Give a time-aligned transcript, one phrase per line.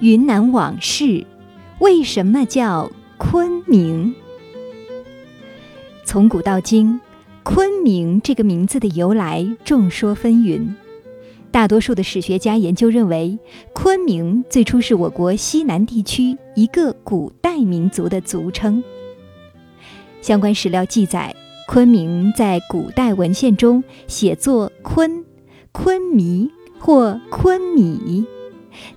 [0.00, 1.26] 云南往事，
[1.80, 4.14] 为什么叫昆明？
[6.04, 7.00] 从古到今，
[7.42, 10.74] 昆明这个名字的由来众说纷纭。
[11.50, 13.36] 大多数的史学家研究认为，
[13.72, 18.84] 昆明最初是我国西南地区一个古代民族的族称。
[20.20, 21.34] 相关史料记载，
[21.68, 25.24] 昆明在古代文献中写作“昆”、
[25.72, 28.24] “昆弥”或“昆米”。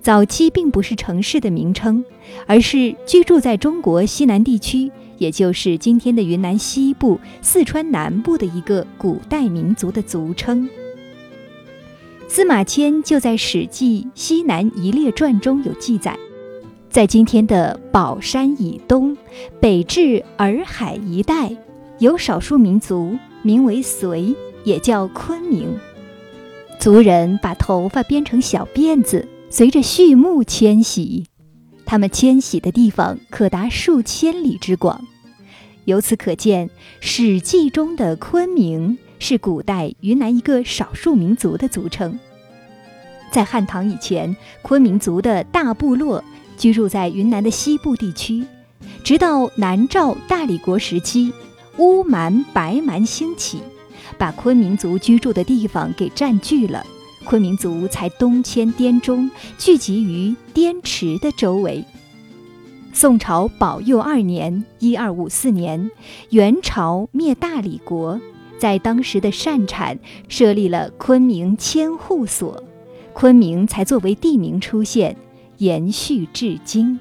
[0.00, 2.04] 早期并不是城市的名称，
[2.46, 10.68] 而是居住在中国西南地区，也就是今天的云南西部、四川南部的一个古代民族的族称。
[12.28, 16.16] 司马迁就在《史记·西南夷列传》中有记载，
[16.88, 19.16] 在今天的宝山以东，
[19.58, 21.50] 北至洱海一带，
[22.00, 25.78] 有少数民族名为隋，也叫昆明。
[26.78, 29.28] 族人把头发编成小辫子。
[29.52, 31.26] 随着畜牧迁徙，
[31.84, 35.04] 他们迁徙的地方可达数千里之广。
[35.86, 36.68] 由此可见，
[37.00, 42.16] 《史记》中的昆明是古代云南一个少数民族的族称。
[43.32, 46.22] 在汉唐以前，昆明族的大部落
[46.56, 48.46] 居住在云南的西部地区，
[49.02, 51.32] 直到南诏大理国时期，
[51.78, 53.60] 乌蛮、白蛮兴起，
[54.18, 56.84] 把昆明族居住的地方给占据了。
[57.24, 61.84] 昆明族才东迁滇中，聚集于滇池的周围。
[62.92, 65.90] 宋朝宝佑二年（一二五四年），
[66.30, 68.20] 元朝灭大理国，
[68.58, 72.64] 在当时的善产设立了昆明千户所，
[73.12, 75.16] 昆明才作为地名出现，
[75.58, 76.98] 延续至今。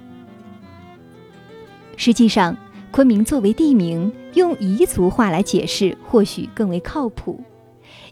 [1.96, 2.56] 实际上，
[2.92, 7.42] 昆明作为地名，用彝族话来解释或许更为靠谱。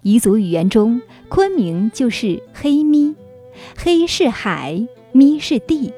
[0.03, 3.16] 彝族语言中，昆明就是黑咪，
[3.75, 5.92] 黑是海，咪是地，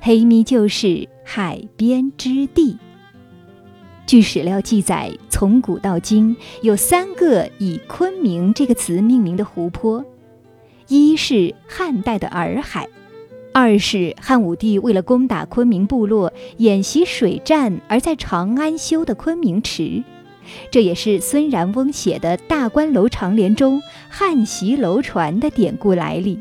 [0.00, 2.76] 黑咪就是海边之地。
[4.06, 10.04] 据史料记载，从古到今有三个以昆明这个词命名的湖泊：
[10.88, 12.86] 一是汉代的洱海，
[13.56, 20.02] 二是汉武帝为了攻打昆明部落演习水战而在长安修的昆明池。
[20.72, 26.40] 这也是孙然翁写的《大观楼长联》中“汉袭楼船”的典故来历。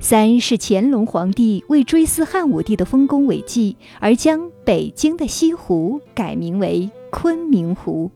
[0.00, 8.10] 三是乾隆皇帝为追思汉武帝的丰功伟绩，而将北京的西湖改名为昆明湖。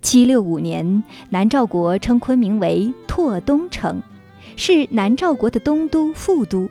[0.00, 4.02] 七六五年，南诏国称昆明为拓东城，
[4.58, 6.68] 是南诏国的东都、副都。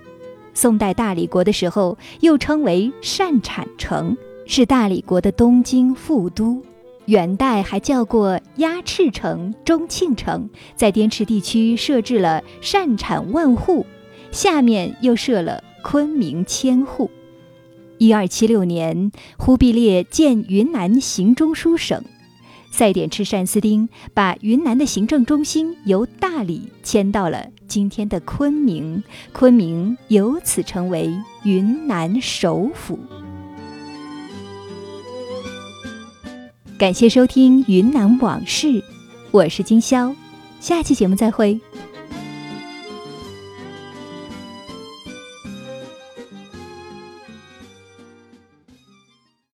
[0.54, 6.62] 宋代大理国的时候，又称为善产城，是大理国的东京、副都。
[7.06, 13.86] 元代还叫过鸭翅城、中庆城，在滇池地区设置了善产万户，
[14.32, 17.10] 下面又设了昆明千户。
[18.00, 22.04] 一二七六年，忽必烈建云南行中书省，
[22.72, 31.12] 赛典赤善思丁把云南的行政中心由大理迁到了今天的昆明，昆明由此成为
[31.44, 33.00] 云南首府。
[36.78, 38.68] 感谢收听《云南往事》，
[39.32, 40.14] 我是金潇，
[40.60, 41.60] 下期节目再会。